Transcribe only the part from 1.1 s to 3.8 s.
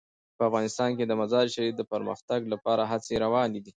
مزارشریف د پرمختګ لپاره هڅې روانې دي.